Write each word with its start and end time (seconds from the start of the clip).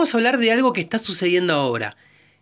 vamos 0.00 0.14
a 0.14 0.16
hablar 0.16 0.38
de 0.38 0.50
algo 0.50 0.72
que 0.72 0.80
está 0.80 0.96
sucediendo 0.96 1.52
ahora. 1.52 1.94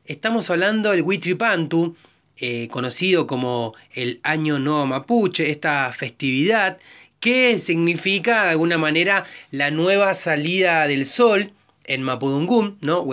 Estamos 0.07 0.49
hablando 0.49 0.93
del 0.93 1.03
Huitripantu, 1.03 1.97
eh, 2.37 2.69
conocido 2.71 3.27
como 3.27 3.75
el 3.93 4.21
Año 4.23 4.61
Nuevo 4.61 4.87
Mapuche, 4.87 5.51
esta 5.51 5.93
festividad 5.93 6.79
que 7.19 7.59
significa 7.59 8.45
de 8.45 8.51
alguna 8.51 8.79
manera 8.79 9.25
la 9.51 9.73
nueva 9.73 10.15
salida 10.15 10.87
del 10.87 11.05
sol 11.05 11.51
en 11.83 12.05
Mapudungún, 12.05 12.79
¿no? 12.81 13.05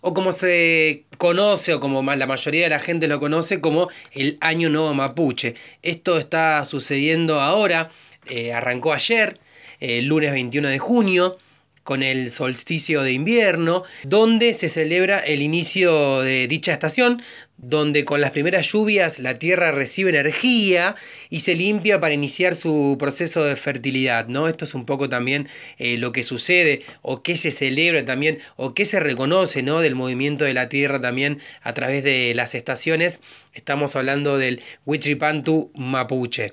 O 0.00 0.12
como 0.12 0.32
se 0.32 1.04
conoce, 1.16 1.72
o 1.72 1.78
como 1.78 2.02
la 2.02 2.26
mayoría 2.26 2.64
de 2.64 2.70
la 2.70 2.80
gente 2.80 3.06
lo 3.06 3.20
conoce, 3.20 3.60
como 3.60 3.88
el 4.10 4.38
Año 4.40 4.70
Nuevo 4.70 4.92
Mapuche. 4.92 5.54
Esto 5.82 6.18
está 6.18 6.64
sucediendo 6.64 7.40
ahora, 7.40 7.92
eh, 8.28 8.52
arrancó 8.52 8.92
ayer, 8.92 9.38
el 9.78 10.06
lunes 10.06 10.32
21 10.32 10.66
de 10.66 10.80
junio, 10.80 11.38
con 11.86 12.02
el 12.02 12.32
solsticio 12.32 13.02
de 13.02 13.12
invierno, 13.12 13.84
donde 14.02 14.54
se 14.54 14.68
celebra 14.68 15.20
el 15.20 15.40
inicio 15.40 16.20
de 16.20 16.48
dicha 16.48 16.72
estación, 16.72 17.22
donde 17.58 18.04
con 18.04 18.20
las 18.20 18.32
primeras 18.32 18.66
lluvias 18.66 19.20
la 19.20 19.38
tierra 19.38 19.70
recibe 19.70 20.10
energía 20.10 20.96
y 21.30 21.40
se 21.40 21.54
limpia 21.54 22.00
para 22.00 22.12
iniciar 22.12 22.56
su 22.56 22.96
proceso 22.98 23.44
de 23.44 23.54
fertilidad, 23.54 24.26
¿no? 24.26 24.48
Esto 24.48 24.64
es 24.64 24.74
un 24.74 24.84
poco 24.84 25.08
también 25.08 25.48
eh, 25.78 25.96
lo 25.96 26.10
que 26.10 26.24
sucede 26.24 26.82
o 27.02 27.22
qué 27.22 27.36
se 27.36 27.52
celebra 27.52 28.04
también 28.04 28.40
o 28.56 28.74
qué 28.74 28.84
se 28.84 28.98
reconoce, 28.98 29.62
¿no? 29.62 29.80
Del 29.80 29.94
movimiento 29.94 30.44
de 30.44 30.54
la 30.54 30.68
tierra 30.68 31.00
también 31.00 31.38
a 31.62 31.72
través 31.72 32.02
de 32.02 32.34
las 32.34 32.56
estaciones. 32.56 33.20
Estamos 33.54 33.94
hablando 33.94 34.38
del 34.38 34.60
Huitripantu 34.84 35.70
Mapuche. 35.76 36.50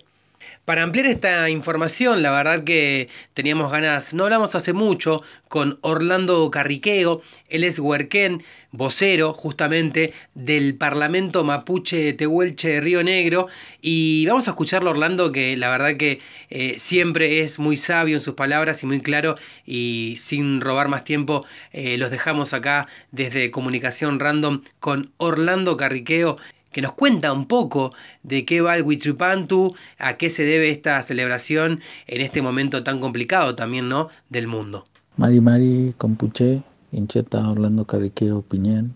Para 0.66 0.84
ampliar 0.84 1.08
esta 1.08 1.50
información, 1.50 2.22
la 2.22 2.32
verdad 2.32 2.64
que 2.64 3.10
teníamos 3.34 3.72
ganas, 3.72 4.14
no 4.14 4.24
hablamos 4.24 4.56
hace 4.56 4.74
mucho 4.74 5.22
con 5.48 5.78
Orlando 5.82 6.50
Carriqueo, 6.52 7.22
él 7.50 7.64
es 7.64 7.80
huerquén, 7.80 8.44
vocero 8.74 9.34
justamente 9.34 10.14
del 10.34 10.76
Parlamento 10.76 11.44
Mapuche 11.44 12.12
Tehuelche 12.14 12.70
de 12.70 12.82
Río 12.82 13.04
Negro 13.04 13.48
y 13.82 14.26
vamos 14.26 14.48
a 14.48 14.52
escucharlo 14.52 14.90
Orlando 14.90 15.32
que 15.32 15.56
la 15.56 15.70
verdad 15.70 15.96
que 15.96 16.20
eh, 16.50 16.80
siempre 16.80 17.42
es 17.42 17.60
muy 17.60 17.78
sabio 17.78 18.16
en 18.16 18.22
sus 18.22 18.34
palabras 18.34 18.82
y 18.82 18.88
muy 18.88 19.00
claro 19.00 19.36
y 19.64 20.18
sin 20.20 20.60
robar 20.60 20.88
más 20.88 21.04
tiempo 21.04 21.46
eh, 21.72 22.00
los 22.00 22.10
dejamos 22.10 22.54
acá 22.54 22.88
desde 23.12 23.52
Comunicación 23.52 24.20
Random 24.20 24.64
con 24.80 25.12
Orlando 25.18 25.78
Carriqueo 25.78 26.38
que 26.74 26.82
nos 26.82 26.92
cuenta 26.92 27.32
un 27.32 27.46
poco 27.46 27.94
de 28.24 28.44
qué 28.44 28.60
va 28.60 28.76
el 28.76 28.84
Huitripantu, 28.84 29.76
a 29.98 30.16
qué 30.18 30.30
se 30.30 30.44
debe 30.44 30.70
esta 30.70 31.02
celebración 31.02 31.80
en 32.08 32.20
este 32.20 32.42
momento 32.42 32.84
tan 32.84 33.00
complicado 33.00 33.56
también, 33.56 33.88
¿no?, 33.88 34.10
del 34.30 34.48
mundo. 34.48 34.86
Mari 35.16 35.40
Mari 35.40 35.96
Compuche, 35.98 36.64
Incheta 36.92 37.48
Orlando 37.48 37.86
Cariqueo 37.86 38.42
Piñén, 38.42 38.96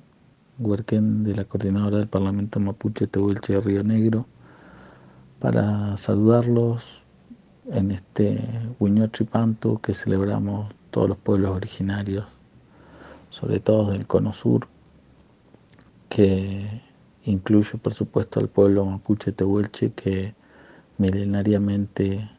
huerquén 0.59 1.23
de 1.23 1.35
la 1.35 1.45
coordinadora 1.45 1.99
del 1.99 2.07
Parlamento 2.07 2.59
Mapuche 2.59 3.07
Tehuelche 3.07 3.53
de 3.53 3.61
Río 3.61 3.83
Negro, 3.83 4.25
para 5.39 5.95
saludarlos 5.97 6.83
en 7.71 7.91
este 7.91 8.41
Huiñotripantu 8.79 9.79
que 9.79 9.93
celebramos 9.93 10.73
todos 10.89 11.09
los 11.09 11.17
pueblos 11.17 11.51
originarios, 11.55 12.25
sobre 13.29 13.59
todo 13.59 13.91
del 13.91 14.07
Cono 14.07 14.33
Sur, 14.33 14.67
que 16.09 16.81
incluye 17.27 17.77
por 17.77 17.93
supuesto 17.93 18.39
al 18.39 18.47
pueblo 18.47 18.85
mapuche 18.85 19.31
tehuelche 19.31 19.91
que 19.93 20.33
milenariamente 20.97 22.29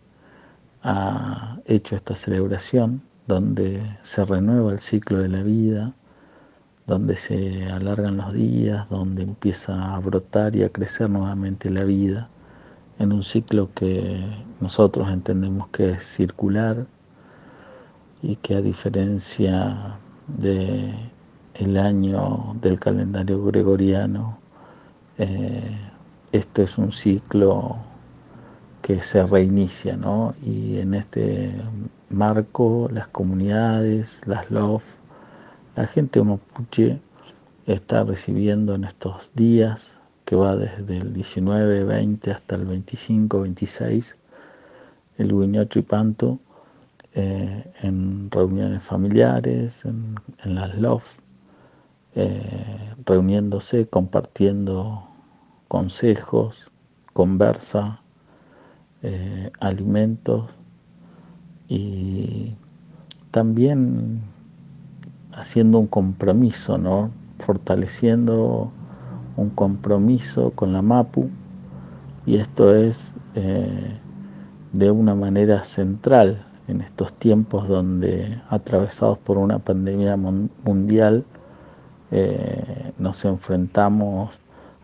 ha 0.82 1.58
hecho 1.66 1.96
esta 1.96 2.14
celebración 2.14 3.02
donde 3.26 3.82
se 4.02 4.24
renueva 4.24 4.72
el 4.72 4.78
ciclo 4.78 5.18
de 5.18 5.28
la 5.28 5.42
vida, 5.42 5.92
donde 6.86 7.16
se 7.16 7.70
alargan 7.70 8.16
los 8.16 8.32
días, 8.32 8.88
donde 8.88 9.22
empieza 9.22 9.94
a 9.94 9.98
brotar 10.00 10.56
y 10.56 10.62
a 10.62 10.70
crecer 10.70 11.10
nuevamente 11.10 11.70
la 11.70 11.84
vida 11.84 12.30
en 12.98 13.12
un 13.12 13.22
ciclo 13.22 13.70
que 13.74 14.24
nosotros 14.60 15.08
entendemos 15.10 15.68
que 15.68 15.90
es 15.90 16.02
circular 16.02 16.86
y 18.22 18.36
que 18.36 18.56
a 18.56 18.62
diferencia 18.62 19.98
de 20.26 20.94
el 21.54 21.76
año 21.76 22.56
del 22.62 22.80
calendario 22.80 23.44
gregoriano 23.44 24.38
eh, 25.18 25.78
esto 26.32 26.62
es 26.62 26.78
un 26.78 26.92
ciclo 26.92 27.76
que 28.82 29.00
se 29.00 29.24
reinicia, 29.24 29.96
¿no? 29.96 30.34
Y 30.42 30.78
en 30.78 30.94
este 30.94 31.54
marco 32.10 32.88
las 32.92 33.08
comunidades, 33.08 34.20
las 34.26 34.50
LOF, 34.50 34.84
la 35.76 35.86
gente 35.86 36.22
mapuche 36.22 37.00
está 37.66 38.02
recibiendo 38.02 38.74
en 38.74 38.84
estos 38.84 39.30
días, 39.34 40.00
que 40.24 40.36
va 40.36 40.56
desde 40.56 40.98
el 40.98 41.12
19, 41.12 41.84
20 41.84 42.30
hasta 42.30 42.54
el 42.56 42.64
25, 42.64 43.42
26, 43.42 44.16
el 45.18 45.32
Huiñocho 45.32 45.78
y 45.78 45.82
Panto, 45.82 46.38
eh, 47.14 47.64
en 47.82 48.30
reuniones 48.30 48.82
familiares, 48.82 49.84
en, 49.84 50.14
las 50.44 50.74
LOF, 50.76 51.18
eh, 52.20 52.94
reuniéndose, 53.06 53.86
compartiendo 53.86 55.06
consejos, 55.68 56.72
conversa, 57.12 58.02
eh, 59.02 59.52
alimentos 59.60 60.50
y 61.68 62.56
también 63.30 64.20
haciendo 65.30 65.78
un 65.78 65.86
compromiso, 65.86 66.76
¿no? 66.76 67.12
fortaleciendo 67.38 68.72
un 69.36 69.50
compromiso 69.50 70.50
con 70.50 70.72
la 70.72 70.82
MAPU 70.82 71.30
y 72.26 72.38
esto 72.38 72.74
es 72.74 73.14
eh, 73.36 73.96
de 74.72 74.90
una 74.90 75.14
manera 75.14 75.62
central 75.62 76.44
en 76.66 76.80
estos 76.80 77.12
tiempos 77.12 77.68
donde 77.68 78.42
atravesados 78.48 79.18
por 79.18 79.38
una 79.38 79.60
pandemia 79.60 80.16
mundial 80.16 81.24
eh, 82.10 82.92
nos 82.98 83.24
enfrentamos 83.24 84.30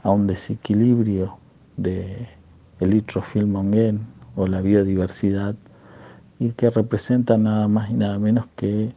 a 0.03 0.11
un 0.11 0.27
desequilibrio 0.27 1.39
de 1.77 2.29
el 2.81 3.47
monguén 3.47 4.01
o 4.37 4.47
la 4.47 4.61
biodiversidad 4.61 5.55
y 6.39 6.51
que 6.53 6.71
representa 6.71 7.39
nada 7.39 7.69
más 7.69 7.91
y 7.91 7.95
nada 7.95 8.19
menos 8.19 8.47
que 8.57 8.93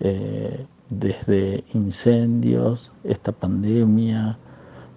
eh, 0.00 0.66
desde 0.88 1.64
incendios, 1.74 2.92
esta 3.04 3.32
pandemia, 3.32 4.38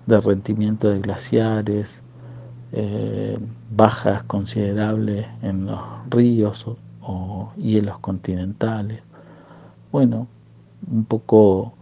derretimiento 0.05 0.89
de 0.89 1.01
glaciares, 1.01 2.01
eh, 2.71 3.37
bajas 3.75 4.23
considerables 4.23 5.27
en 5.41 5.65
los 5.65 5.81
ríos 6.09 6.65
o, 6.67 6.77
o 7.01 7.51
hielos 7.57 7.99
continentales. 7.99 9.01
Bueno, 9.91 10.27
un 10.89 11.03
poco 11.03 11.73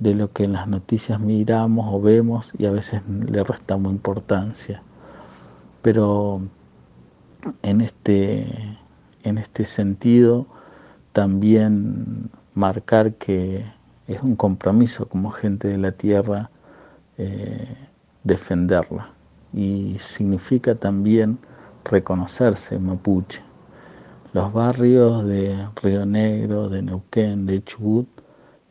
de 0.00 0.14
lo 0.14 0.32
que 0.32 0.44
en 0.44 0.52
las 0.52 0.68
noticias 0.68 1.20
miramos 1.20 1.86
o 1.92 2.00
vemos 2.00 2.52
y 2.58 2.66
a 2.66 2.70
veces 2.70 3.02
le 3.08 3.42
restamos 3.42 3.92
importancia. 3.92 4.82
Pero 5.82 6.40
en 7.62 7.80
este, 7.80 8.78
en 9.22 9.38
este 9.38 9.64
sentido 9.64 10.46
también 11.12 12.30
marcar 12.54 13.14
que 13.14 13.64
es 14.06 14.22
un 14.22 14.36
compromiso 14.36 15.08
como 15.08 15.30
gente 15.30 15.68
de 15.68 15.78
la 15.78 15.92
tierra 15.92 16.50
eh, 17.18 17.76
defenderla 18.24 19.10
y 19.52 19.96
significa 19.98 20.74
también 20.74 21.38
reconocerse 21.84 22.78
mapuche. 22.78 23.42
Los 24.32 24.52
barrios 24.52 25.26
de 25.26 25.66
Río 25.82 26.04
Negro, 26.04 26.68
de 26.68 26.82
Neuquén, 26.82 27.46
de 27.46 27.64
Chubut, 27.64 28.08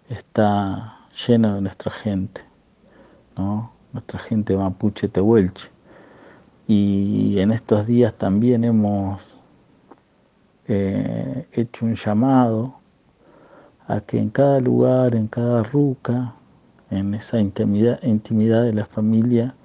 está 0.10 1.00
lleno 1.16 1.56
de 1.56 1.62
nuestra 1.62 1.92
gente, 1.92 2.42
¿no? 3.38 3.72
nuestra 3.94 4.20
gente 4.20 4.56
mapuche 4.56 5.08
tehuelche. 5.08 5.70
Y 6.68 7.40
en 7.40 7.52
estos 7.52 7.88
días 7.88 8.14
también 8.16 8.64
hemos 8.64 9.22
eh, 10.68 11.48
hecho 11.54 11.86
un 11.86 11.96
llamado 11.96 12.76
a 13.88 14.02
que 14.02 14.20
en 14.20 14.30
cada 14.30 14.60
lugar, 14.60 15.16
en 15.16 15.28
cada 15.28 15.64
ruca, 15.64 16.34
en 16.90 17.14
esa 17.14 17.40
intimidad, 17.40 18.02
intimidad 18.04 18.64
de 18.64 18.74
la 18.74 18.86
familia, 18.86 19.56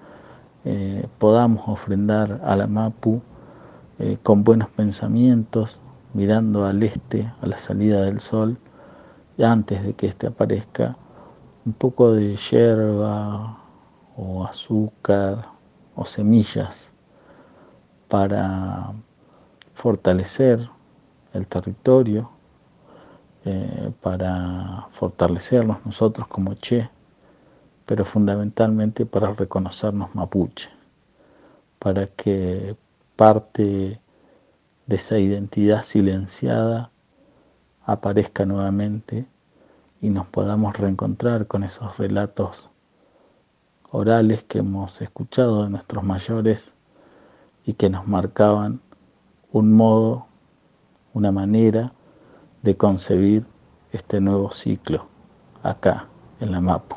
eh, 0.64 1.06
podamos 1.19 1.67
ofrendar 1.69 2.41
a 2.44 2.55
la 2.55 2.67
Mapu 2.67 3.23
eh, 3.99 4.19
con 4.23 4.44
buenos 4.44 4.69
pensamientos, 4.69 5.81
mirando 6.12 6.67
al 6.67 6.82
este, 6.82 7.32
a 7.41 7.47
la 7.47 7.56
salida 7.56 8.02
del 8.02 8.20
sol, 8.20 8.58
antes 9.43 9.82
de 9.82 9.94
que 9.94 10.06
éste 10.06 10.26
aparezca, 10.26 10.97
un 11.66 11.72
poco 11.74 12.12
de 12.12 12.36
hierba 12.36 13.58
o 14.16 14.44
azúcar 14.44 15.46
o 15.94 16.04
semillas 16.04 16.92
para 18.08 18.92
fortalecer 19.74 20.68
el 21.32 21.46
territorio, 21.46 22.30
eh, 23.44 23.92
para 24.00 24.86
fortalecernos 24.90 25.84
nosotros 25.86 26.26
como 26.28 26.54
Che, 26.54 26.90
pero 27.86 28.04
fundamentalmente 28.04 29.06
para 29.06 29.32
reconocernos 29.32 30.14
mapuche, 30.14 30.70
para 31.78 32.06
que 32.06 32.76
parte 33.16 34.00
de 34.86 34.96
esa 34.96 35.18
identidad 35.18 35.82
silenciada 35.82 36.90
aparezca 37.84 38.44
nuevamente 38.44 39.26
y 40.00 40.11
nos 40.11 40.26
podamos 40.26 40.76
reencontrar 40.76 41.47
con 41.47 41.64
esos 41.64 41.99
relatos 41.99 42.69
orales 43.91 44.44
que 44.44 44.58
hemos 44.58 45.00
escuchado 45.02 45.64
de 45.64 45.70
nuestros 45.70 46.05
mayores 46.05 46.73
y 47.64 47.75
que 47.75 47.91
nos 47.91 48.06
marcaban 48.06 48.81
un 49.52 49.73
modo, 49.75 50.26
una 51.12 51.32
manera 51.32 51.93
de 52.62 52.76
concebir 52.76 53.44
este 53.93 54.20
nuevo 54.20 54.50
ciclo 54.50 55.06
acá 55.62 56.06
en 56.41 56.52
la 56.52 56.61
Mapu. 56.61 56.97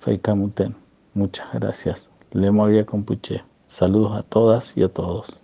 Feicamuten, 0.00 0.76
muchas 1.14 1.52
gracias. 1.52 2.08
Le 2.32 2.50
Moria 2.50 2.84
Compuche. 2.84 3.44
Saludos 3.66 4.16
a 4.16 4.22
todas 4.22 4.76
y 4.76 4.82
a 4.82 4.88
todos. 4.88 5.43